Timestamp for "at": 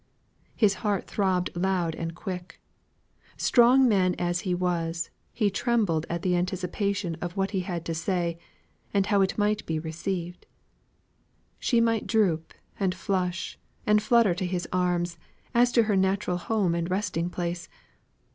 6.09-6.23